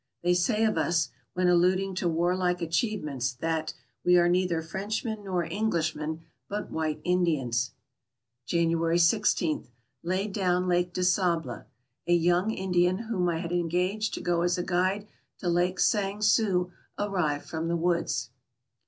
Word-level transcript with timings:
They 0.23 0.33
say 0.33 0.65
of 0.65 0.79
us, 0.79 1.09
when 1.35 1.47
alluding 1.47 1.93
to 1.97 2.09
warlike 2.09 2.59
achievements, 2.59 3.33
that 3.33 3.75
"we 4.03 4.17
are 4.17 4.27
neither 4.27 4.63
Frenchmen 4.63 5.25
nor 5.25 5.43
Englishmen, 5.45 6.23
but 6.49 6.71
white 6.71 6.99
Indians." 7.03 7.73
January 8.47 8.97
16.— 8.97 9.67
Laid 10.03 10.33
down 10.33 10.67
Lake 10.67 10.91
de 10.91 11.03
Sable. 11.03 11.65
A 12.07 12.13
young 12.15 12.49
Indian 12.49 12.97
whom 12.97 13.29
I 13.29 13.37
had 13.41 13.51
engaged 13.51 14.15
to 14.15 14.21
go 14.21 14.41
as 14.41 14.57
a 14.57 14.63
guide 14.63 15.07
to 15.37 15.47
Lake 15.47 15.79
Sang 15.79 16.23
Sue 16.23 16.71
arrived 16.97 17.45
from 17.45 17.67
the 17.67 17.77
woods. 17.77 18.31